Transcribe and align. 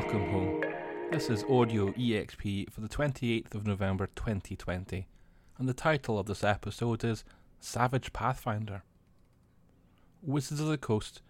Welcome 0.00 0.30
home. 0.30 0.64
This 1.10 1.28
is 1.28 1.42
Audio 1.50 1.90
EXP 1.90 2.70
for 2.70 2.80
the 2.80 2.88
28th 2.88 3.52
of 3.56 3.66
November 3.66 4.06
2020, 4.14 5.08
and 5.58 5.68
the 5.68 5.74
title 5.74 6.20
of 6.20 6.26
this 6.26 6.44
episode 6.44 7.02
is 7.02 7.24
Savage 7.58 8.12
Pathfinder. 8.12 8.84
Wizards 10.22 10.60
of 10.60 10.68
the 10.68 10.78
Coast 10.78 11.20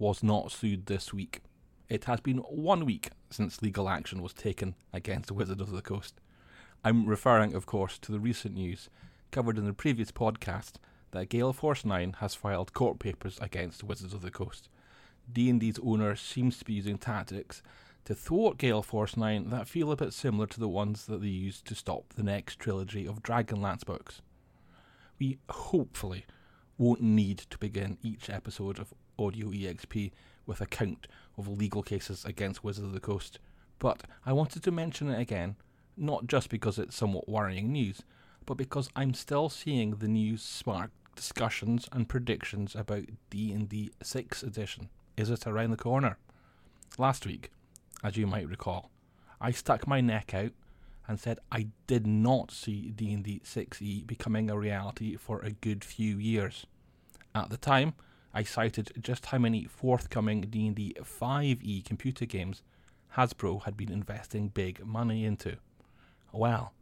was 0.00 0.24
not 0.24 0.50
sued 0.50 0.86
this 0.86 1.14
week. 1.14 1.40
It 1.88 2.06
has 2.06 2.18
been 2.18 2.38
one 2.38 2.84
week 2.84 3.10
since 3.30 3.62
legal 3.62 3.88
action 3.88 4.22
was 4.22 4.34
taken 4.34 4.74
against 4.92 5.30
Wizards 5.30 5.60
of 5.60 5.70
the 5.70 5.80
Coast. 5.80 6.20
I'm 6.82 7.06
referring, 7.06 7.54
of 7.54 7.64
course, 7.64 7.96
to 7.98 8.10
the 8.10 8.18
recent 8.18 8.56
news 8.56 8.90
covered 9.30 9.56
in 9.56 9.66
the 9.66 9.72
previous 9.72 10.10
podcast 10.10 10.72
that 11.12 11.28
Gale 11.28 11.52
Force 11.52 11.84
9 11.84 12.16
has 12.18 12.34
filed 12.34 12.72
court 12.72 12.98
papers 12.98 13.38
against 13.40 13.84
Wizards 13.84 14.12
of 14.12 14.22
the 14.22 14.32
Coast. 14.32 14.68
D&D's 15.32 15.78
owner 15.80 16.16
seems 16.16 16.58
to 16.58 16.64
be 16.64 16.72
using 16.72 16.98
tactics 16.98 17.62
to 18.06 18.14
thwart 18.14 18.56
Gale 18.56 18.82
Force 18.82 19.16
9 19.16 19.50
that 19.50 19.66
feel 19.66 19.90
a 19.90 19.96
bit 19.96 20.12
similar 20.12 20.46
to 20.46 20.60
the 20.60 20.68
ones 20.68 21.06
that 21.06 21.20
they 21.20 21.26
used 21.26 21.66
to 21.66 21.74
stop 21.74 22.14
the 22.14 22.22
next 22.22 22.60
trilogy 22.60 23.04
of 23.04 23.20
Dragonlance 23.20 23.84
books. 23.84 24.22
We 25.18 25.38
hopefully 25.50 26.24
won't 26.78 27.00
need 27.00 27.38
to 27.38 27.58
begin 27.58 27.98
each 28.04 28.30
episode 28.30 28.78
of 28.78 28.94
Audio 29.18 29.48
EXP 29.48 30.12
with 30.46 30.60
a 30.60 30.66
count 30.66 31.08
of 31.36 31.48
legal 31.48 31.82
cases 31.82 32.24
against 32.24 32.62
Wizards 32.62 32.86
of 32.86 32.92
the 32.92 33.00
Coast, 33.00 33.40
but 33.80 34.04
I 34.24 34.32
wanted 34.32 34.62
to 34.62 34.70
mention 34.70 35.10
it 35.10 35.20
again, 35.20 35.56
not 35.96 36.28
just 36.28 36.48
because 36.48 36.78
it's 36.78 36.94
somewhat 36.94 37.28
worrying 37.28 37.72
news, 37.72 38.02
but 38.44 38.56
because 38.56 38.88
I'm 38.94 39.14
still 39.14 39.48
seeing 39.48 39.96
the 39.96 40.06
news 40.06 40.42
spark 40.44 40.92
discussions 41.16 41.88
and 41.90 42.08
predictions 42.08 42.76
about 42.76 43.06
D&D 43.30 43.90
6th 44.04 44.44
edition. 44.44 44.90
Is 45.16 45.28
it 45.28 45.44
around 45.44 45.70
the 45.72 45.76
corner? 45.76 46.18
Last 46.98 47.26
week, 47.26 47.50
as 48.02 48.16
you 48.16 48.26
might 48.26 48.48
recall, 48.48 48.90
I 49.40 49.50
stuck 49.50 49.86
my 49.86 50.00
neck 50.00 50.34
out 50.34 50.52
and 51.08 51.20
said 51.20 51.38
I 51.52 51.68
did 51.86 52.06
not 52.06 52.50
see 52.50 52.90
D&D 52.90 53.42
6e 53.44 54.06
becoming 54.06 54.50
a 54.50 54.58
reality 54.58 55.16
for 55.16 55.40
a 55.40 55.50
good 55.50 55.84
few 55.84 56.18
years. 56.18 56.66
At 57.34 57.50
the 57.50 57.56
time, 57.56 57.94
I 58.34 58.42
cited 58.42 58.92
just 59.00 59.26
how 59.26 59.38
many 59.38 59.64
forthcoming 59.64 60.42
D&D 60.42 60.96
5e 61.00 61.84
computer 61.84 62.26
games 62.26 62.62
Hasbro 63.16 63.62
had 63.62 63.76
been 63.76 63.90
investing 63.90 64.48
big 64.48 64.84
money 64.84 65.24
into. 65.24 65.56
Well, 66.32 66.74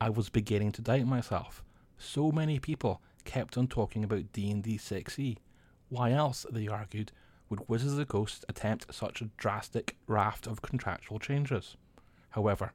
I 0.00 0.10
was 0.10 0.30
beginning 0.30 0.72
to 0.72 0.82
doubt 0.82 1.06
myself. 1.06 1.62
So 1.96 2.32
many 2.32 2.58
people 2.58 3.00
kept 3.24 3.56
on 3.56 3.68
talking 3.68 4.02
about 4.02 4.32
D&D 4.32 4.78
6e. 4.78 5.36
Why 5.90 6.12
else, 6.12 6.46
they 6.50 6.66
argued, 6.66 7.12
would 7.50 7.68
Wizards 7.68 7.92
of 7.92 7.98
the 7.98 8.06
Coast 8.06 8.44
attempt 8.48 8.94
such 8.94 9.20
a 9.20 9.30
drastic 9.36 9.96
raft 10.06 10.46
of 10.46 10.62
contractual 10.62 11.18
changes? 11.18 11.76
However, 12.30 12.72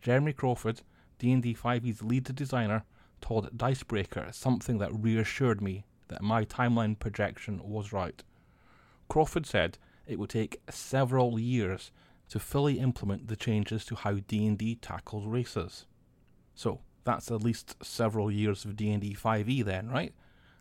Jeremy 0.00 0.32
Crawford, 0.32 0.82
D&D 1.18 1.54
5e's 1.54 2.02
lead 2.02 2.24
designer, 2.24 2.84
told 3.20 3.56
Dicebreaker 3.56 4.28
something 4.30 4.78
that 4.78 4.94
reassured 4.94 5.60
me 5.60 5.84
that 6.08 6.22
my 6.22 6.44
timeline 6.44 6.98
projection 6.98 7.60
was 7.62 7.92
right. 7.92 8.22
Crawford 9.08 9.44
said 9.44 9.78
it 10.06 10.18
would 10.18 10.30
take 10.30 10.60
several 10.70 11.38
years 11.38 11.90
to 12.28 12.38
fully 12.38 12.78
implement 12.78 13.26
the 13.26 13.36
changes 13.36 13.84
to 13.86 13.96
how 13.96 14.14
D&D 14.14 14.76
tackles 14.76 15.26
races. 15.26 15.86
So, 16.54 16.80
that's 17.04 17.30
at 17.30 17.42
least 17.42 17.76
several 17.84 18.30
years 18.30 18.64
of 18.64 18.76
D&D 18.76 19.14
5e 19.14 19.64
then, 19.64 19.88
right? 19.88 20.12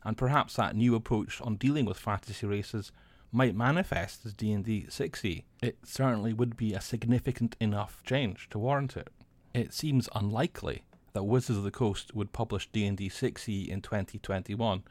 And 0.03 0.17
perhaps 0.17 0.55
that 0.55 0.75
new 0.75 0.95
approach 0.95 1.41
on 1.41 1.55
dealing 1.55 1.85
with 1.85 1.97
fantasy 1.97 2.45
races 2.45 2.91
might 3.35 3.53
manifest 3.53 4.25
as 4.25 4.33
D&D 4.33 4.85
6e. 4.89 5.43
It 5.61 5.77
certainly 5.83 6.31
would 6.31 6.55
be 6.55 6.73
a 6.73 6.79
significant 6.79 7.57
enough 7.59 8.01
change 8.05 8.47
to 8.51 8.59
warrant 8.59 8.95
it. 8.95 9.09
It 9.53 9.73
seems 9.73 10.07
unlikely 10.15 10.85
that 11.11 11.23
Wizards 11.23 11.57
of 11.57 11.65
the 11.65 11.71
Coast 11.71 12.15
would 12.15 12.31
publish 12.31 12.69
D&D 12.71 13.09
6e 13.09 13.67
in 13.67 13.81
2021 13.81 14.83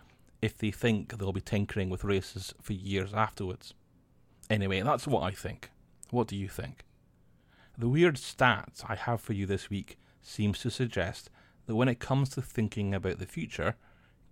if 0.43 0.59
they 0.59 0.71
think 0.71 1.17
they'll 1.17 1.33
be 1.33 1.41
tinkering 1.41 1.89
with 1.89 2.05
races 2.05 2.53
for 2.61 2.75
years 2.75 3.15
afterwards. 3.15 3.73
Anyway, 4.51 4.83
that's 4.83 5.07
what 5.07 5.23
I 5.23 5.31
think. 5.31 5.71
What 6.11 6.29
do 6.29 6.37
you 6.37 6.49
think? 6.49 6.85
The 7.79 7.89
weird 7.89 8.17
stats 8.17 8.85
I 8.87 8.95
have 8.95 9.23
for 9.23 9.33
you 9.33 9.47
this 9.47 9.71
week 9.71 9.97
seems 10.21 10.59
to 10.61 10.71
suggest 10.71 11.31
that 11.65 11.77
when 11.77 11.89
it 11.89 11.99
comes 11.99 12.29
to 12.31 12.43
thinking 12.43 12.95
about 12.95 13.19
the 13.19 13.27
future, 13.27 13.77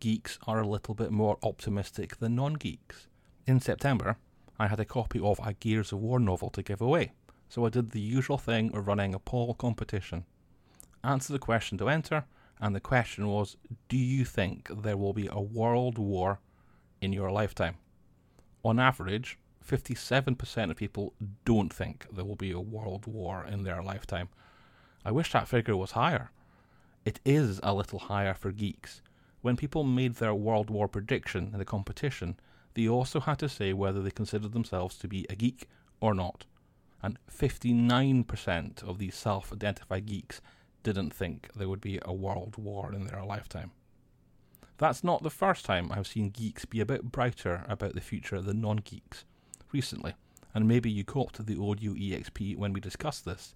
geeks 0.01 0.39
are 0.47 0.61
a 0.61 0.69
little 0.69 0.95
bit 0.95 1.13
more 1.13 1.39
optimistic 1.43 2.19
than 2.19 2.37
non 2.37 2.55
geeks. 2.55 3.09
In 3.45 3.59
September, 3.59 4.19
I 4.57 4.69
had 4.69 4.79
a 4.79 4.85
copy 4.85 5.19
of 5.19 5.41
a 5.43 5.53
Gears 5.55 5.91
of 5.91 5.99
War 5.99 6.21
novel 6.21 6.49
to 6.51 6.63
give 6.63 6.81
away, 6.81 7.11
so 7.49 7.67
I 7.67 7.71
did 7.71 7.91
the 7.91 8.01
usual 8.01 8.39
thing 8.39 8.73
of 8.73 8.87
running 8.87 9.15
a 9.15 9.19
poll 9.19 9.55
competition. 9.55 10.25
Answer 11.03 11.33
the 11.33 11.41
question 11.41 11.77
to 11.79 11.89
enter, 11.89 12.25
and 12.61 12.73
the 12.73 12.81
question 12.81 13.27
was 13.27 13.57
Do 13.89 13.97
you 13.97 14.25
think 14.25 14.69
there 14.83 14.97
will 14.97 15.13
be 15.13 15.27
a 15.27 15.41
world 15.41 15.99
war 15.99 16.39
in 17.01 17.13
your 17.13 17.33
lifetime? 17.33 17.79
On 18.63 18.79
average, 18.79 19.41
57% 19.69 20.71
of 20.71 20.77
people 20.77 21.13
don't 21.45 21.75
think 21.75 22.07
there 22.13 22.25
will 22.25 22.37
be 22.37 22.53
a 22.53 22.61
world 22.61 23.09
war 23.09 23.45
in 23.45 23.65
their 23.65 23.83
lifetime. 23.83 24.29
I 25.05 25.11
wish 25.11 25.33
that 25.33 25.49
figure 25.49 25.77
was 25.77 25.93
higher. 25.93 26.31
It 27.05 27.19
is 27.25 27.59
a 27.65 27.75
little 27.75 27.99
higher 27.99 28.35
for 28.35 28.53
geeks. 28.53 29.03
When 29.41 29.57
people 29.57 29.83
made 29.83 30.15
their 30.15 30.35
World 30.35 30.71
War 30.71 30.87
prediction 30.87 31.51
in 31.53 31.59
the 31.59 31.65
competition, 31.65 32.37
they 32.75 32.89
also 32.89 33.21
had 33.21 33.39
to 33.41 33.49
say 33.49 33.73
whether 33.73 34.03
they 34.03 34.11
considered 34.11 34.53
themselves 34.53 34.97
to 34.99 35.09
be 35.09 35.27
a 35.29 35.35
geek 35.35 35.69
or 36.01 36.15
not. 36.15 36.47
And 37.03 37.19
59% 37.31 38.83
of 38.85 38.99
these 38.99 39.15
self 39.15 39.53
identified 39.53 40.07
geeks 40.07 40.41
didn't 40.83 41.13
think 41.15 41.49
there 41.55 41.69
would 41.69 41.81
be 41.81 41.99
a 42.03 42.13
world 42.13 42.57
war 42.57 42.93
in 42.93 43.07
their 43.07 43.25
lifetime. 43.25 43.73
That's 44.79 45.05
not 45.05 45.23
the 45.23 45.31
first 45.31 45.65
time 45.65 45.93
I've 45.93 46.07
seen 46.07 46.31
geeks 46.31 46.65
be 46.65 46.81
a 46.81 46.87
bit 46.87 47.13
brighter 47.13 47.65
about 47.69 47.95
the 47.95 48.01
future 48.01 48.41
than 48.41 48.61
non 48.61 48.79
geeks. 48.79 49.25
Recently, 49.73 50.15
and 50.55 50.69
maybe 50.69 50.91
you 50.91 51.05
caught 51.05 51.35
the 51.35 51.61
audio 51.61 51.93
EXP 51.93 52.57
when 52.57 52.73
we 52.73 52.81
discussed 52.81 53.25
this, 53.25 53.55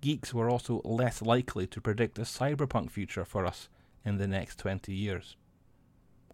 geeks 0.00 0.32
were 0.32 0.50
also 0.50 0.80
less 0.84 1.22
likely 1.22 1.66
to 1.66 1.80
predict 1.80 2.18
a 2.18 2.22
cyberpunk 2.22 2.90
future 2.90 3.24
for 3.24 3.46
us 3.46 3.68
in 4.04 4.18
the 4.18 4.28
next 4.28 4.58
20 4.58 4.92
years. 4.92 5.36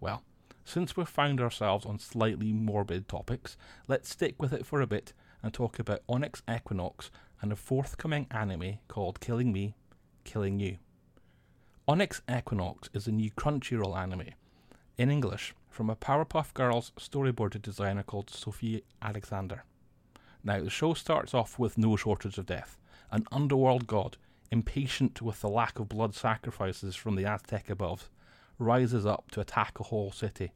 Well, 0.01 0.23
since 0.65 0.97
we've 0.97 1.09
found 1.09 1.41
ourselves 1.41 1.85
on 1.87 1.99
slightly 1.99 2.53
morbid 2.53 3.09
topics, 3.09 3.57
let's 3.89 4.11
stick 4.11 4.41
with 4.41 4.53
it 4.53 4.67
for 4.67 4.81
a 4.81 4.87
bit 4.87 5.13
and 5.43 5.53
talk 5.53 5.79
about 5.79 6.03
Onyx 6.09 6.43
Equinox 6.49 7.11
and 7.41 7.53
a 7.53 7.57
forthcoming 7.57 8.27
anime 8.31 8.79
called 8.89 9.21
Killing 9.21 9.53
Me, 9.53 9.75
Killing 10.25 10.61
You. 10.61 10.79
Onyx 11.89 12.23
Equinox 12.31 12.89
is 12.95 13.07
a 13.07 13.13
new 13.13 13.31
Crunchyroll 13.33 13.99
anime, 13.99 14.31
in 14.97 15.11
English, 15.11 15.55
from 15.69 15.91
a 15.91 15.97
Powerpuff 15.97 16.55
Girls 16.55 16.93
storyboarded 16.99 17.63
designer 17.63 18.05
called 18.05 18.31
Sophie 18.31 18.85
Alexander. 19.01 19.65
Now, 20.45 20.61
the 20.61 20.71
show 20.71 20.95
starts 20.95 21.35
off 21.35 21.59
with 21.59 21.79
no 21.79 21.97
shortage 21.97 22.39
of 22.39 22.47
death 22.47 22.79
an 23.11 23.27
underworld 23.31 23.87
god, 23.87 24.17
impatient 24.51 25.21
with 25.21 25.41
the 25.41 25.49
lack 25.49 25.79
of 25.79 25.89
blood 25.89 26.15
sacrifices 26.15 26.97
from 26.97 27.15
the 27.15 27.27
Aztec 27.27 27.69
above, 27.69 28.09
rises 28.63 29.05
up 29.05 29.31
to 29.33 29.41
attack 29.41 29.79
a 29.79 29.85
whole 29.85 30.13
city. 30.13 30.53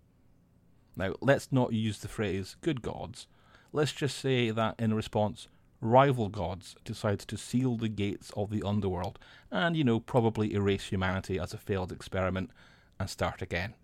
Now, 0.97 1.15
let's 1.21 1.53
not 1.53 1.73
use 1.73 1.99
the 1.99 2.09
phrase 2.09 2.57
good 2.63 2.81
gods. 2.81 3.27
Let's 3.73 3.93
just 3.93 4.19
say 4.19 4.51
that 4.51 4.77
in 4.79 4.95
response, 4.95 5.49
rival 5.81 6.29
gods 6.29 6.75
decide 6.85 7.21
to 7.21 7.37
seal 7.37 7.77
the 7.77 7.89
gates 7.89 8.31
of 8.37 8.51
the 8.51 8.63
underworld 8.63 9.19
and, 9.51 9.77
you 9.77 9.85
know, 9.85 10.01
probably 10.01 10.55
erase 10.55 10.87
humanity 10.87 11.39
as 11.39 11.53
a 11.53 11.59
failed 11.59 11.93
experiment 11.93 12.51
and 12.99 13.11
start 13.11 13.43
again. 13.43 13.75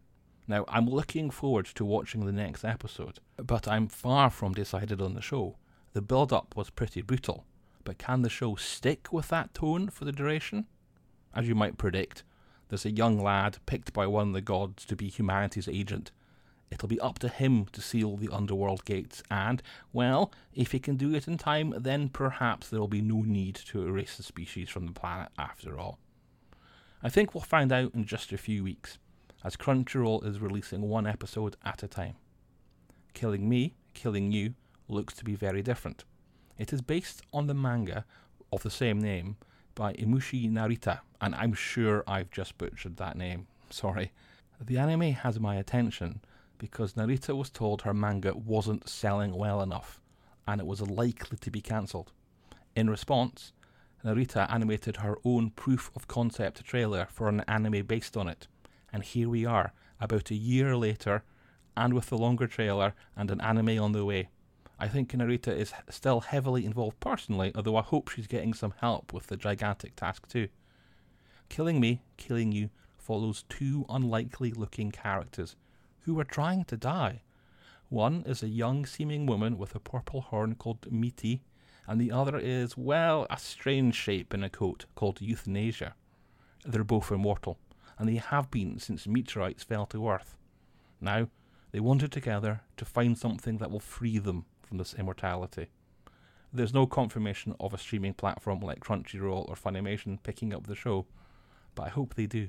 Now, 0.49 0.65
I'm 0.69 0.89
looking 0.89 1.31
forward 1.31 1.67
to 1.67 1.85
watching 1.85 2.25
the 2.25 2.33
next 2.33 2.65
episode, 2.65 3.21
but 3.37 3.69
I'm 3.69 3.89
far 3.89 4.31
from 4.31 4.55
decided 4.55 5.01
on 5.01 5.15
the 5.15 5.23
show. 5.23 5.57
The 5.93 6.03
build 6.03 6.33
up 6.33 6.57
was 6.57 6.71
pretty 6.71 7.03
brutal, 7.03 7.45
but 7.85 7.99
can 7.99 8.23
the 8.23 8.31
show 8.31 8.57
stick 8.57 9.13
with 9.13 9.29
that 9.29 9.55
tone 9.55 9.89
for 9.89 10.05
the 10.05 10.13
duration? 10.13 10.67
As 11.35 11.47
you 11.47 11.55
might 11.55 11.79
predict, 11.79 12.25
there's 12.73 12.87
a 12.87 12.91
young 12.91 13.23
lad 13.23 13.59
picked 13.67 13.93
by 13.93 14.07
one 14.07 14.29
of 14.29 14.33
the 14.33 14.41
gods 14.41 14.87
to 14.87 14.97
be 14.97 15.11
humanity's 15.11 15.69
agent. 15.69 16.11
It'll 16.71 16.89
be 16.89 16.99
up 17.01 17.19
to 17.19 17.29
him 17.29 17.67
to 17.73 17.83
seal 17.83 18.17
the 18.17 18.31
underworld 18.33 18.87
gates, 18.87 19.23
and, 19.31 19.63
well, 19.93 20.33
if 20.55 20.73
he 20.73 20.79
can 20.79 20.97
do 20.97 21.15
it 21.15 21.29
in 21.29 21.37
time, 21.37 21.75
then 21.77 22.09
perhaps 22.09 22.71
there 22.71 22.81
will 22.81 22.89
be 22.89 23.03
no 23.03 23.25
need 23.27 23.57
to 23.57 23.83
erase 23.83 24.17
the 24.17 24.23
species 24.23 24.71
from 24.71 24.87
the 24.87 24.95
planet 24.95 25.29
after 25.39 25.79
all. 25.79 25.99
I 27.03 27.11
think 27.11 27.35
we'll 27.35 27.43
find 27.43 27.73
out 27.73 27.95
in 27.95 28.07
just 28.07 28.33
a 28.33 28.39
few 28.39 28.65
weeks, 28.65 28.97
as 29.45 29.55
Crunchyroll 29.55 30.25
is 30.25 30.41
releasing 30.41 30.89
one 30.89 31.07
episode 31.07 31.57
at 31.67 31.83
a 31.83 31.89
time. 31.89 32.15
Killing 33.13 33.51
Me, 33.51 33.75
Killing 33.93 34.33
You 34.33 34.55
looks 34.89 35.13
to 35.17 35.25
be 35.25 35.35
very 35.35 35.61
different. 35.61 36.05
It 36.57 36.73
is 36.73 36.81
based 36.81 37.21
on 37.35 37.49
the 37.49 37.55
manga 37.55 38.07
of 38.51 38.63
the 38.63 38.71
same 38.71 38.99
name 38.99 39.37
by 39.75 39.95
Imushi 39.95 40.51
Narita, 40.51 41.01
and 41.21 41.35
I'm 41.35 41.55
sure 41.55 42.05
I've 42.07 42.31
just 42.31 42.59
butchered 42.59 42.97
that 42.97 43.17
name. 43.17 43.47
Sorry. 43.71 44.13
The 44.61 44.79
anime 44.79 45.13
has 45.13 45.41
my 45.41 45.57
attention 45.57 46.21
because 46.59 46.93
Narita 46.95 47.37
was 47.37 47.51
told 47.51 47.83
her 47.83 47.93
manga 47.93 48.35
wasn't 48.35 48.89
selling 48.89 49.35
well 49.35 49.61
enough 49.61 50.01
and 50.47 50.61
it 50.61 50.67
was 50.67 50.81
likely 50.81 51.37
to 51.39 51.51
be 51.51 51.61
cancelled. 51.61 52.13
In 52.75 52.89
response, 52.89 53.53
Narita 54.05 54.51
animated 54.51 54.99
her 54.99 55.17
own 55.25 55.51
proof 55.51 55.91
of 55.95 56.09
concept 56.09 56.65
trailer 56.65 57.07
for 57.11 57.29
an 57.29 57.41
anime 57.47 57.87
based 57.87 58.17
on 58.17 58.29
it. 58.29 58.49
And 58.93 59.03
here 59.03 59.29
we 59.29 59.47
are, 59.47 59.73
about 60.01 60.31
a 60.31 60.35
year 60.35 60.77
later, 60.77 61.23
and 61.77 61.95
with 61.95 62.07
the 62.07 62.19
longer 62.19 62.47
trailer 62.47 62.95
and 63.17 63.31
an 63.31 63.41
anime 63.41 63.83
on 63.83 63.93
the 63.93 64.05
way. 64.05 64.29
I 64.83 64.89
think 64.89 65.13
Narita 65.13 65.57
is 65.57 65.73
still 65.91 66.19
heavily 66.19 66.67
involved 66.67 66.99
personally, 66.99 67.53
although 67.55 67.77
I 67.77 67.83
hope 67.83 68.09
she's 68.09 68.27
getting 68.27 68.53
some 68.53 68.75
help 68.79 69.13
with 69.13 69.29
the 69.29 69.37
gigantic 69.37 69.95
task 69.95 70.27
too. 70.27 70.49
Killing 71.49 71.79
Me, 71.79 72.03
Killing 72.17 72.51
You 72.51 72.69
follows 72.99 73.45
two 73.49 73.87
unlikely 73.89 74.51
looking 74.51 74.91
characters 74.91 75.55
who 76.01 76.19
are 76.19 76.25
trying 76.25 76.65
to 76.65 76.77
die. 76.77 77.23
One 77.91 78.25
is 78.27 78.43
a 78.43 78.49
young 78.49 78.85
seeming 78.85 79.25
woman 79.25 79.57
with 79.57 79.77
a 79.77 79.79
purple 79.79 80.23
horn 80.23 80.57
called 80.57 80.91
Miti, 80.91 81.43
and 81.87 82.01
the 82.01 82.11
other 82.11 82.37
is, 82.37 82.77
well, 82.77 83.29
a 83.31 83.39
strange 83.39 83.95
shape 83.95 84.35
in 84.35 84.43
a 84.43 84.51
coat 84.51 84.87
called 84.97 85.21
Euthanasia. 85.21 85.95
They're 86.65 86.83
both 86.83 87.13
immortal, 87.13 87.61
and 88.01 88.09
they 88.09 88.17
have 88.17 88.51
been 88.51 88.81
since 88.81 89.07
meteorites 89.07 89.63
fell 89.63 89.87
to 89.87 90.09
Earth. 90.09 90.35
Now, 91.01 91.29
they 91.71 91.79
wander 91.79 92.09
together 92.09 92.63
to 92.79 92.85
find 92.85 93.17
something 93.17 93.59
that 93.59 93.71
will 93.71 93.79
free 93.79 94.19
them 94.19 94.45
from 94.73 94.79
this 94.79 94.95
immortality. 94.95 95.67
There's 96.51 96.73
no 96.73 96.87
confirmation 96.87 97.55
of 97.61 97.75
a 97.75 97.79
streaming 97.79 98.15
platform 98.15 98.61
like 98.61 98.81
Crunchyroll 98.81 99.47
or 99.47 99.55
Funimation 99.55 100.17
picking 100.23 100.55
up 100.55 100.67
the 100.67 100.75
show, 100.75 101.05
but 101.75 101.83
I 101.83 101.89
hope 101.91 102.15
they 102.15 102.25
do. 102.25 102.49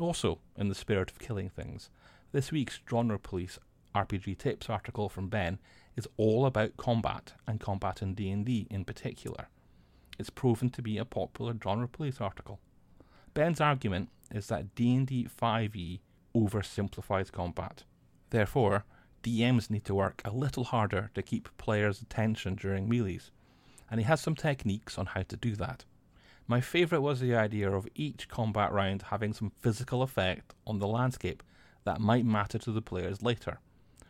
Also, 0.00 0.40
in 0.56 0.68
the 0.68 0.74
spirit 0.74 1.08
of 1.08 1.20
killing 1.20 1.48
things, 1.48 1.90
this 2.32 2.50
week's 2.50 2.80
Genre 2.90 3.20
Police 3.20 3.56
RPG 3.94 4.38
Tips 4.38 4.68
article 4.68 5.08
from 5.08 5.28
Ben 5.28 5.60
is 5.94 6.08
all 6.16 6.44
about 6.44 6.76
combat 6.76 7.34
and 7.46 7.60
combat 7.60 8.02
in 8.02 8.14
D&D 8.14 8.66
in 8.68 8.84
particular. 8.84 9.46
It's 10.18 10.28
proven 10.28 10.70
to 10.70 10.82
be 10.82 10.98
a 10.98 11.04
popular 11.04 11.54
Genre 11.62 11.86
Police 11.86 12.20
article. 12.20 12.58
Ben's 13.32 13.60
argument 13.60 14.08
is 14.34 14.48
that 14.48 14.74
D&D 14.74 15.28
5e 15.40 16.00
oversimplifies 16.34 17.30
combat. 17.30 17.84
Therefore, 18.30 18.84
DMs 19.22 19.68
need 19.68 19.84
to 19.84 19.94
work 19.94 20.22
a 20.24 20.30
little 20.30 20.64
harder 20.64 21.10
to 21.14 21.22
keep 21.22 21.56
players' 21.58 22.00
attention 22.00 22.54
during 22.54 22.88
melees, 22.88 23.30
and 23.90 24.00
he 24.00 24.04
has 24.04 24.20
some 24.20 24.34
techniques 24.34 24.98
on 24.98 25.06
how 25.06 25.22
to 25.22 25.36
do 25.36 25.54
that. 25.56 25.84
My 26.46 26.60
favourite 26.60 27.02
was 27.02 27.20
the 27.20 27.34
idea 27.34 27.70
of 27.70 27.88
each 27.94 28.28
combat 28.28 28.72
round 28.72 29.02
having 29.02 29.32
some 29.32 29.52
physical 29.60 30.02
effect 30.02 30.54
on 30.66 30.78
the 30.78 30.88
landscape 30.88 31.42
that 31.84 32.00
might 32.00 32.24
matter 32.24 32.58
to 32.58 32.72
the 32.72 32.82
players 32.82 33.22
later. 33.22 33.60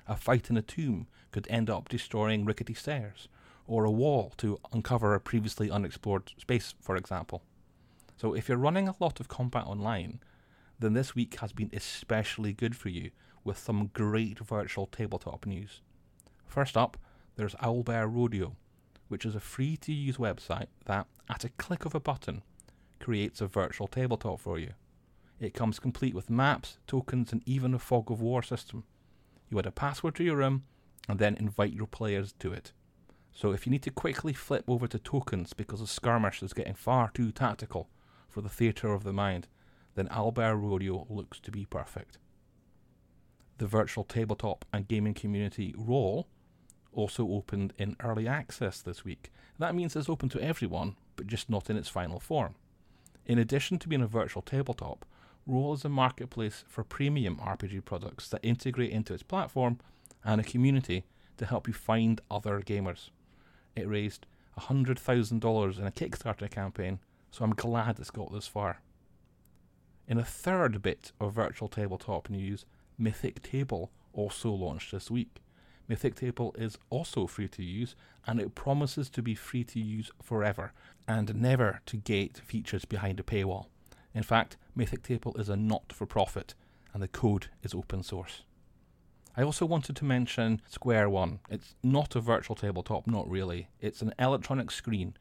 A 0.06 0.16
fight 0.16 0.48
in 0.48 0.56
a 0.56 0.62
tomb 0.62 1.06
could 1.32 1.46
end 1.48 1.68
up 1.68 1.88
destroying 1.88 2.44
rickety 2.44 2.74
stairs, 2.74 3.28
or 3.66 3.84
a 3.84 3.90
wall 3.90 4.32
to 4.38 4.58
uncover 4.72 5.14
a 5.14 5.20
previously 5.20 5.70
unexplored 5.70 6.32
space, 6.38 6.74
for 6.80 6.96
example. 6.96 7.42
So 8.16 8.34
if 8.34 8.48
you're 8.48 8.58
running 8.58 8.88
a 8.88 8.96
lot 9.00 9.20
of 9.20 9.28
combat 9.28 9.66
online, 9.66 10.20
then 10.78 10.94
this 10.94 11.14
week 11.14 11.36
has 11.40 11.52
been 11.52 11.70
especially 11.72 12.52
good 12.52 12.76
for 12.76 12.88
you 12.88 13.10
with 13.44 13.58
some 13.58 13.90
great 13.92 14.38
virtual 14.38 14.86
tabletop 14.86 15.46
news. 15.46 15.80
First 16.46 16.76
up, 16.76 16.96
there's 17.36 17.54
Owlbear 17.56 18.12
Rodeo, 18.12 18.56
which 19.08 19.24
is 19.24 19.34
a 19.34 19.40
free 19.40 19.76
to 19.78 19.92
use 19.92 20.16
website 20.16 20.66
that, 20.86 21.06
at 21.28 21.44
a 21.44 21.48
click 21.50 21.84
of 21.84 21.94
a 21.94 22.00
button, 22.00 22.42
creates 22.98 23.40
a 23.40 23.46
virtual 23.46 23.88
tabletop 23.88 24.40
for 24.40 24.58
you. 24.58 24.70
It 25.38 25.54
comes 25.54 25.78
complete 25.78 26.14
with 26.14 26.28
maps, 26.28 26.78
tokens, 26.86 27.32
and 27.32 27.42
even 27.46 27.72
a 27.72 27.78
fog 27.78 28.10
of 28.10 28.20
war 28.20 28.42
system. 28.42 28.84
You 29.48 29.58
add 29.58 29.66
a 29.66 29.70
password 29.70 30.14
to 30.16 30.24
your 30.24 30.36
room 30.36 30.64
and 31.08 31.18
then 31.18 31.36
invite 31.36 31.72
your 31.72 31.86
players 31.86 32.34
to 32.40 32.52
it. 32.52 32.72
So 33.32 33.52
if 33.52 33.64
you 33.64 33.70
need 33.70 33.82
to 33.84 33.90
quickly 33.90 34.32
flip 34.32 34.64
over 34.68 34.86
to 34.88 34.98
tokens 34.98 35.54
because 35.54 35.80
a 35.80 35.86
skirmish 35.86 36.42
is 36.42 36.52
getting 36.52 36.74
far 36.74 37.10
too 37.14 37.32
tactical 37.32 37.88
for 38.28 38.42
the 38.42 38.48
theatre 38.48 38.92
of 38.92 39.02
the 39.02 39.12
mind, 39.12 39.48
then 39.94 40.08
Owlbear 40.08 40.60
Rodeo 40.60 41.06
looks 41.08 41.40
to 41.40 41.50
be 41.50 41.64
perfect 41.64 42.18
the 43.60 43.66
virtual 43.66 44.04
tabletop 44.04 44.64
and 44.72 44.88
gaming 44.88 45.12
community 45.12 45.74
Roll 45.76 46.26
also 46.94 47.28
opened 47.28 47.74
in 47.76 47.94
early 48.02 48.26
access 48.26 48.80
this 48.80 49.04
week. 49.04 49.30
That 49.58 49.74
means 49.74 49.94
it's 49.94 50.08
open 50.08 50.30
to 50.30 50.42
everyone, 50.42 50.96
but 51.14 51.26
just 51.26 51.50
not 51.50 51.68
in 51.68 51.76
its 51.76 51.90
final 51.90 52.18
form. 52.18 52.54
In 53.26 53.38
addition 53.38 53.78
to 53.78 53.88
being 53.88 54.00
a 54.00 54.06
virtual 54.06 54.40
tabletop, 54.40 55.04
Roll 55.46 55.74
is 55.74 55.84
a 55.84 55.90
marketplace 55.90 56.64
for 56.68 56.82
premium 56.82 57.36
RPG 57.36 57.84
products 57.84 58.30
that 58.30 58.40
integrate 58.42 58.92
into 58.92 59.12
its 59.12 59.22
platform 59.22 59.78
and 60.24 60.40
a 60.40 60.44
community 60.44 61.04
to 61.36 61.44
help 61.44 61.68
you 61.68 61.74
find 61.74 62.22
other 62.30 62.62
gamers. 62.62 63.10
It 63.76 63.86
raised 63.86 64.26
$100,000 64.58 65.78
in 65.78 65.86
a 65.86 65.90
Kickstarter 65.90 66.50
campaign, 66.50 66.98
so 67.30 67.44
I'm 67.44 67.54
glad 67.54 67.98
it's 67.98 68.10
got 68.10 68.32
this 68.32 68.46
far. 68.46 68.80
In 70.08 70.16
a 70.16 70.24
third 70.24 70.80
bit 70.80 71.12
of 71.20 71.34
virtual 71.34 71.68
tabletop 71.68 72.30
news, 72.30 72.64
Mythic 73.00 73.42
Table 73.42 73.90
also 74.12 74.50
launched 74.50 74.92
this 74.92 75.10
week. 75.10 75.40
Mythic 75.88 76.14
Table 76.14 76.54
is 76.58 76.76
also 76.90 77.26
free 77.26 77.48
to 77.48 77.64
use 77.64 77.96
and 78.26 78.38
it 78.38 78.54
promises 78.54 79.08
to 79.10 79.22
be 79.22 79.34
free 79.34 79.64
to 79.64 79.80
use 79.80 80.10
forever 80.22 80.72
and 81.08 81.34
never 81.34 81.80
to 81.86 81.96
gate 81.96 82.42
features 82.44 82.84
behind 82.84 83.18
a 83.18 83.22
paywall. 83.22 83.66
In 84.14 84.22
fact, 84.22 84.58
Mythic 84.76 85.02
Table 85.02 85.34
is 85.36 85.48
a 85.48 85.56
not 85.56 85.92
for 85.92 86.04
profit 86.04 86.54
and 86.92 87.02
the 87.02 87.08
code 87.08 87.46
is 87.62 87.74
open 87.74 88.02
source. 88.02 88.42
I 89.34 89.42
also 89.42 89.64
wanted 89.64 89.96
to 89.96 90.04
mention 90.04 90.60
Square 90.68 91.08
One. 91.08 91.40
It's 91.48 91.74
not 91.82 92.14
a 92.14 92.20
virtual 92.20 92.56
tabletop, 92.56 93.06
not 93.06 93.28
really. 93.30 93.68
It's 93.80 94.02
an 94.02 94.12
electronic 94.18 94.70
screen 94.70 95.14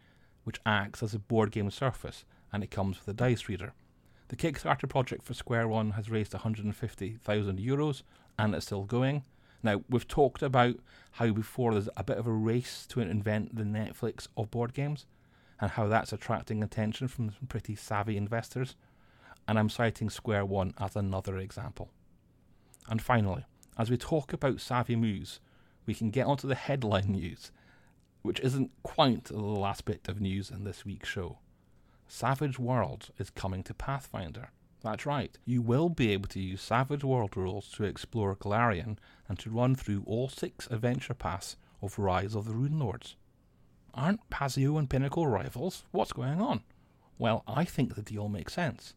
which 0.44 0.60
acts 0.66 1.02
as 1.02 1.14
a 1.14 1.20
board 1.20 1.52
game 1.52 1.72
surface 1.72 2.26
and 2.52 2.62
it 2.62 2.72
comes 2.72 3.00
with 3.00 3.08
a 3.08 3.14
dice 3.14 3.48
reader. 3.48 3.74
The 4.30 4.36
Kickstarter 4.36 4.88
project 4.88 5.26
for 5.26 5.34
Square 5.34 5.70
One 5.70 5.92
has 5.92 6.12
raised 6.12 6.34
150,000 6.34 7.60
euros 7.60 8.04
and 8.38 8.54
it's 8.54 8.68
still 8.68 8.84
going. 8.84 9.24
Now, 9.64 9.82
we've 9.90 10.08
talked 10.08 10.44
about 10.44 10.76
how 11.14 11.32
before 11.32 11.72
there's 11.72 11.90
a 11.98 12.04
bit 12.04 12.20
of 12.20 12.28
a 12.28 12.32
race 12.32 12.86
to 12.90 13.02
invent 13.02 13.56
the 13.56 13.64
Netflix 13.64 14.28
of 14.38 14.52
board 14.52 14.76
games 14.76 15.08
and 15.60 15.72
how 15.72 15.88
that's 15.88 16.14
attracting 16.14 16.62
attention 16.62 17.08
from 17.08 17.32
some 17.32 17.48
pretty 17.48 17.76
savvy 17.76 18.18
investors. 18.18 18.76
And 19.48 19.58
I'm 19.58 19.68
citing 19.68 20.12
Square 20.12 20.46
One 20.46 20.76
as 20.78 20.96
another 20.96 21.40
example. 21.40 21.90
And 22.88 23.02
finally, 23.02 23.46
as 23.80 23.90
we 23.90 23.98
talk 23.98 24.32
about 24.32 24.62
savvy 24.62 24.96
moves, 24.96 25.40
we 25.88 25.96
can 25.96 26.12
get 26.12 26.28
onto 26.28 26.48
the 26.48 26.54
headline 26.54 27.14
news, 27.14 27.52
which 28.22 28.40
isn't 28.42 28.70
quite 28.84 29.26
the 29.26 29.40
last 29.40 29.86
bit 29.86 30.08
of 30.08 30.22
news 30.22 30.52
in 30.52 30.66
this 30.66 30.86
week's 30.86 31.10
show. 31.10 31.40
Savage 32.12 32.58
Worlds 32.58 33.12
is 33.20 33.30
coming 33.30 33.62
to 33.62 33.74
Pathfinder. 33.76 34.50
That's 34.82 35.06
right, 35.06 35.38
you 35.46 35.62
will 35.62 35.90
be 35.90 36.12
able 36.12 36.28
to 36.30 36.40
use 36.40 36.60
Savage 36.60 37.04
World 37.04 37.38
rules 37.38 37.70
to 37.74 37.84
explore 37.84 38.36
Golarion 38.36 38.98
and 39.28 39.38
to 39.38 39.52
run 39.52 39.76
through 39.76 40.04
all 40.08 40.28
six 40.28 40.66
adventure 40.72 41.14
paths 41.14 41.56
of 41.84 42.00
Rise 42.00 42.34
of 42.34 42.46
the 42.46 42.56
Rune 42.56 42.80
Lords. 42.80 43.16
Aren't 43.94 44.28
Paizo 44.32 44.80
and 44.80 44.90
Pinnacle 44.90 45.28
rivals? 45.28 45.86
What's 45.92 46.12
going 46.12 46.42
on? 46.42 46.62
Well, 47.20 47.44
I 47.48 47.64
think 47.64 47.94
the 47.94 48.02
deal 48.02 48.28
makes 48.28 48.54
sense. 48.54 48.96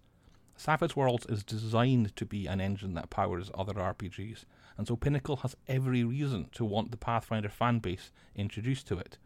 Savage 0.56 0.96
Worlds 0.96 1.26
is 1.26 1.44
designed 1.44 2.16
to 2.16 2.24
be 2.24 2.46
an 2.46 2.62
engine 2.62 2.94
that 2.94 3.10
powers 3.10 3.50
other 3.52 3.74
RPGs, 3.74 4.46
and 4.78 4.88
so 4.88 4.96
Pinnacle 4.96 5.36
has 5.36 5.54
every 5.68 6.02
reason 6.02 6.48
to 6.52 6.64
want 6.64 6.90
the 6.90 6.96
Pathfinder 6.96 7.50
fanbase 7.50 8.10
introduced 8.34 8.88
to 8.88 8.96
it. 8.96 9.18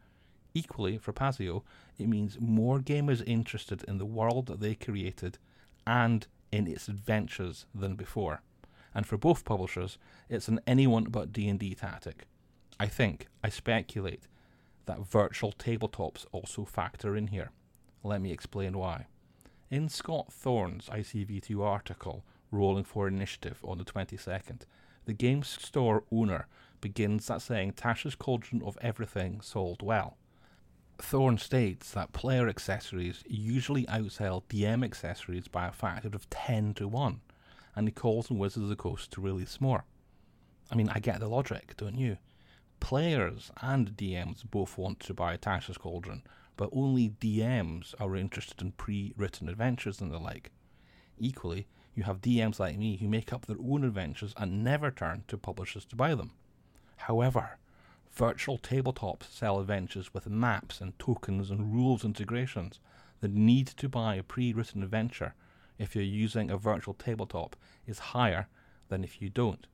Equally, 0.57 0.97
for 0.97 1.13
Paizo, 1.13 1.65
it 1.99 2.09
means 2.09 2.41
more 2.41 2.79
gamers 2.79 3.23
interested 3.27 3.85
in 3.87 3.99
the 3.99 4.07
world 4.07 4.47
that 4.47 4.59
they 4.59 4.75
created 4.75 5.37
and 5.87 6.27
in 6.51 6.67
its 6.67 6.89
adventures 6.89 7.67
than 7.75 7.95
before. 7.95 8.41
And 8.95 9.07
for 9.07 9.19
both 9.19 9.45
publishers, 9.45 9.99
it's 10.31 10.49
an 10.49 10.61
anyone 10.67 11.05
but 11.05 11.31
D&D 11.31 11.75
tactic. 11.75 12.25
I 12.81 12.87
think, 12.87 13.27
I 13.45 13.51
speculate, 13.51 14.29
that 14.87 15.07
virtual 15.07 15.53
tabletops 15.53 16.25
also 16.33 16.65
factor 16.65 17.15
in 17.15 17.27
here. 17.27 17.51
Let 18.03 18.23
me 18.23 18.33
explain 18.33 18.79
why. 18.79 19.09
In 19.71 19.91
Scott 19.91 20.33
Thorne's 20.33 20.89
ICV2 20.89 21.61
article, 21.61 22.25
Rolling 22.51 22.85
for 22.85 23.07
Initiative, 23.07 23.61
on 23.63 23.77
the 23.77 23.85
22nd, 23.85 24.63
the 25.05 25.13
game 25.13 25.43
store 25.43 26.05
owner 26.11 26.47
begins 26.81 27.27
that 27.27 27.43
saying 27.43 27.73
Tasha's 27.73 28.15
Cauldron 28.15 28.63
of 28.63 28.79
Everything 28.81 29.43
sold 29.43 29.83
well. 29.83 30.17
Thorne 30.99 31.39
states 31.39 31.91
that 31.93 32.13
player 32.13 32.49
accessories 32.49 33.23
usually 33.27 33.85
outsell 33.85 34.43
DM 34.49 34.85
accessories 34.85 35.47
by 35.47 35.69
a 35.69 35.73
factor 35.73 36.09
of 36.09 36.29
10 36.31 36.75
to 36.75 36.89
1, 36.89 37.21
and 37.75 37.89
he 37.89 37.93
calls 37.93 38.31
on 38.31 38.39
Wizards 38.39 38.65
of 38.65 38.71
the 38.71 38.77
Coast 38.77 39.11
to 39.13 39.21
release 39.21 39.61
more. 39.61 39.85
I 40.71 40.75
mean, 40.75 40.89
I 40.89 40.99
get 40.99 41.21
the 41.21 41.29
logic, 41.29 41.75
don't 41.77 41.99
you? 41.99 42.17
Players 42.81 43.51
and 43.61 43.97
DMs 43.97 44.43
both 44.51 44.79
want 44.79 45.01
to 45.01 45.15
buy 45.15 45.37
Tasha's 45.37 45.79
Cauldron, 45.79 46.23
but 46.57 46.71
only 46.73 47.11
DMs 47.11 47.95
are 48.01 48.17
interested 48.17 48.63
in 48.63 48.73
pre 48.73 49.13
written 49.17 49.49
adventures 49.49 50.01
and 50.01 50.13
the 50.13 50.19
like. 50.19 50.51
Equally, 51.19 51.67
you 51.95 52.03
have 52.05 52.21
DMs 52.21 52.59
like 52.59 52.79
me 52.79 52.97
who 52.97 53.09
make 53.09 53.33
up 53.33 53.47
their 53.47 53.57
own 53.61 53.85
adventures 53.85 54.35
and 54.37 54.65
never 54.65 54.91
turn 54.91 55.25
to 55.29 55.39
publishers 55.39 55.85
to 55.87 55.97
buy 55.97 56.15
them. 56.15 56.33
However, 56.97 57.59
Virtual 58.17 58.57
tabletops 58.57 59.31
sell 59.31 59.61
adventures 59.61 60.15
with 60.15 60.27
maps 60.27 60.81
and 60.81 60.99
tokens 60.99 61.51
and 61.51 61.75
rules 61.75 62.03
integrations. 62.03 62.81
The 63.21 63.29
need 63.29 63.67
to 63.67 63.91
buy 63.91 64.15
a 64.15 64.23
pre 64.23 64.55
written 64.55 64.83
adventure 64.83 65.35
if 65.79 65.95
you're 65.95 66.03
using 66.03 66.51
a 66.51 66.57
virtual 66.57 66.95
tabletop 66.95 67.57
is 67.87 67.99
higher 68.17 68.49
than 68.89 69.05
if 69.05 69.21
you 69.21 69.29
don't. 69.29 69.67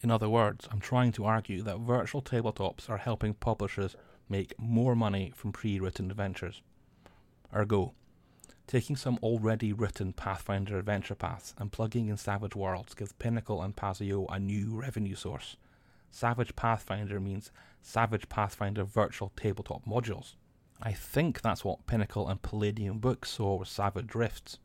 In 0.00 0.10
other 0.10 0.28
words, 0.28 0.68
I'm 0.72 0.80
trying 0.80 1.12
to 1.12 1.24
argue 1.24 1.62
that 1.62 1.78
virtual 1.78 2.20
tabletops 2.20 2.90
are 2.90 2.96
helping 2.96 3.34
publishers 3.34 3.94
make 4.28 4.58
more 4.58 4.96
money 4.96 5.32
from 5.32 5.52
pre 5.52 5.78
written 5.78 6.10
adventures. 6.10 6.62
Ergo, 7.54 7.94
taking 8.66 8.96
some 8.96 9.20
already 9.22 9.72
written 9.72 10.12
Pathfinder 10.12 10.80
adventure 10.80 11.14
paths 11.14 11.54
and 11.58 11.70
plugging 11.70 12.08
in 12.08 12.16
Savage 12.16 12.56
Worlds 12.56 12.94
gives 12.94 13.12
Pinnacle 13.12 13.62
and 13.62 13.76
Paizo 13.76 14.26
a 14.34 14.40
new 14.40 14.74
revenue 14.74 15.14
source. 15.14 15.56
Savage 16.14 16.54
Pathfinder 16.54 17.18
means 17.18 17.50
Savage 17.82 18.28
Pathfinder 18.28 18.84
virtual 18.84 19.32
tabletop 19.36 19.84
modules. 19.84 20.36
I 20.80 20.92
think 20.92 21.42
that's 21.42 21.64
what 21.64 21.88
Pinnacle 21.88 22.28
and 22.28 22.40
Palladium 22.40 23.00
Books 23.00 23.30
saw 23.30 23.56
with 23.56 23.66
Savage 23.66 24.14
Rifts. 24.14 24.60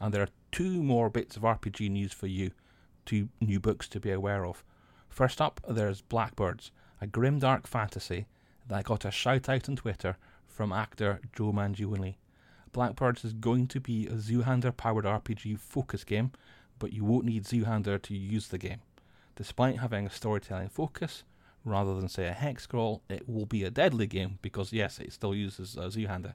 And 0.00 0.12
there 0.12 0.22
are 0.22 0.28
two 0.50 0.82
more 0.82 1.08
bits 1.08 1.36
of 1.36 1.44
RPG 1.44 1.88
news 1.90 2.12
for 2.12 2.26
you, 2.26 2.50
two 3.06 3.28
new 3.40 3.60
books 3.60 3.86
to 3.86 4.00
be 4.00 4.10
aware 4.10 4.44
of. 4.44 4.64
First 5.08 5.40
up, 5.40 5.60
there's 5.68 6.00
Blackbirds, 6.00 6.72
a 7.00 7.06
grimdark 7.06 7.68
fantasy 7.68 8.26
that 8.66 8.82
got 8.82 9.04
a 9.04 9.12
shout 9.12 9.48
out 9.48 9.68
on 9.68 9.76
Twitter 9.76 10.16
from 10.44 10.72
actor 10.72 11.20
Joe 11.32 11.52
Manganiello. 11.52 12.16
Blackbirds 12.72 13.24
is 13.24 13.32
going 13.32 13.68
to 13.68 13.78
be 13.78 14.08
a 14.08 14.14
Zweihander 14.14 14.76
powered 14.76 15.04
RPG 15.04 15.60
focus 15.60 16.02
game, 16.02 16.32
but 16.80 16.92
you 16.92 17.04
won't 17.04 17.26
need 17.26 17.44
Zweihander 17.44 18.02
to 18.02 18.16
use 18.16 18.48
the 18.48 18.58
game. 18.58 18.80
Despite 19.40 19.78
having 19.78 20.06
a 20.06 20.10
storytelling 20.10 20.68
focus, 20.68 21.24
rather 21.64 21.94
than 21.94 22.10
say 22.10 22.26
a 22.26 22.32
hex 22.34 22.66
crawl, 22.66 23.00
it 23.08 23.26
will 23.26 23.46
be 23.46 23.64
a 23.64 23.70
deadly 23.70 24.06
game 24.06 24.38
because 24.42 24.70
yes, 24.70 24.98
it 24.98 25.14
still 25.14 25.34
uses 25.34 25.78
a 25.78 25.84
Zweihander. 25.88 26.34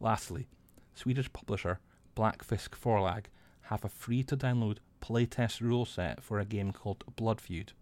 Lastly, 0.00 0.48
Swedish 0.92 1.32
publisher 1.32 1.78
Blackfisk 2.16 2.70
Forlag 2.70 3.26
have 3.60 3.84
a 3.84 3.88
free 3.88 4.24
to 4.24 4.36
download 4.36 4.78
playtest 5.00 5.60
rule 5.60 5.84
set 5.84 6.20
for 6.20 6.40
a 6.40 6.44
game 6.44 6.72
called 6.72 7.04
Blood 7.14 7.40
Feud. 7.40 7.74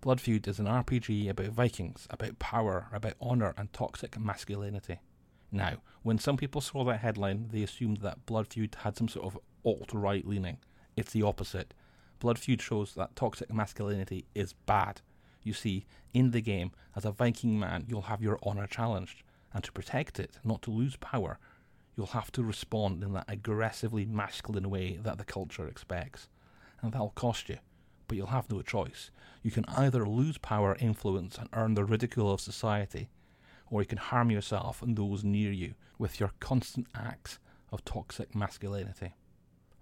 Blood 0.00 0.22
Feud 0.22 0.48
is 0.48 0.58
an 0.58 0.64
RPG 0.64 1.28
about 1.28 1.48
Vikings, 1.48 2.06
about 2.08 2.38
power, 2.38 2.86
about 2.94 3.12
honour 3.20 3.52
and 3.58 3.70
toxic 3.74 4.18
masculinity. 4.18 5.00
Now, 5.52 5.82
when 6.02 6.18
some 6.18 6.38
people 6.38 6.62
saw 6.62 6.82
that 6.84 7.00
headline, 7.00 7.48
they 7.52 7.62
assumed 7.62 7.98
that 7.98 8.24
Blood 8.24 8.46
Feud 8.46 8.74
had 8.84 8.96
some 8.96 9.08
sort 9.08 9.26
of 9.26 9.38
alt 9.66 9.90
right 9.92 10.26
leaning. 10.26 10.56
It's 10.96 11.12
the 11.12 11.24
opposite. 11.24 11.74
Blood 12.20 12.38
Feud 12.38 12.62
shows 12.62 12.94
that 12.94 13.16
toxic 13.16 13.52
masculinity 13.52 14.24
is 14.34 14.52
bad. 14.52 15.00
You 15.42 15.52
see, 15.52 15.84
in 16.12 16.30
the 16.30 16.40
game, 16.40 16.72
as 16.96 17.04
a 17.04 17.12
Viking 17.12 17.58
man, 17.58 17.84
you'll 17.88 18.02
have 18.02 18.22
your 18.22 18.38
honour 18.44 18.66
challenged, 18.66 19.22
and 19.52 19.62
to 19.62 19.72
protect 19.72 20.18
it, 20.18 20.38
not 20.42 20.62
to 20.62 20.70
lose 20.70 20.96
power, 20.96 21.38
you'll 21.96 22.06
have 22.06 22.32
to 22.32 22.42
respond 22.42 23.02
in 23.02 23.12
that 23.12 23.26
aggressively 23.28 24.04
masculine 24.04 24.70
way 24.70 24.98
that 25.02 25.18
the 25.18 25.24
culture 25.24 25.68
expects. 25.68 26.28
And 26.80 26.92
that'll 26.92 27.10
cost 27.10 27.48
you, 27.48 27.58
but 28.08 28.16
you'll 28.16 28.28
have 28.28 28.50
no 28.50 28.62
choice. 28.62 29.10
You 29.42 29.50
can 29.50 29.64
either 29.68 30.06
lose 30.06 30.38
power, 30.38 30.76
influence, 30.80 31.38
and 31.38 31.48
earn 31.52 31.74
the 31.74 31.84
ridicule 31.84 32.32
of 32.32 32.40
society, 32.40 33.10
or 33.70 33.82
you 33.82 33.86
can 33.86 33.98
harm 33.98 34.30
yourself 34.30 34.82
and 34.82 34.96
those 34.96 35.24
near 35.24 35.52
you 35.52 35.74
with 35.98 36.20
your 36.20 36.32
constant 36.40 36.86
acts 36.94 37.38
of 37.70 37.84
toxic 37.84 38.34
masculinity. 38.34 39.14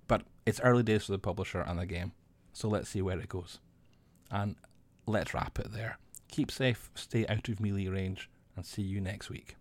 But 0.08 0.22
it's 0.44 0.60
early 0.60 0.82
days 0.82 1.06
for 1.06 1.12
the 1.12 1.18
publisher 1.18 1.60
and 1.60 1.78
the 1.78 1.86
game, 1.86 2.12
so 2.52 2.68
let's 2.68 2.88
see 2.88 3.02
where 3.02 3.18
it 3.18 3.28
goes. 3.28 3.58
And 4.30 4.56
let's 5.06 5.34
wrap 5.34 5.58
it 5.58 5.72
there. 5.72 5.98
Keep 6.28 6.50
safe, 6.50 6.90
stay 6.94 7.26
out 7.26 7.48
of 7.48 7.60
melee 7.60 7.88
range, 7.88 8.30
and 8.56 8.64
see 8.64 8.82
you 8.82 9.00
next 9.00 9.28
week. 9.30 9.56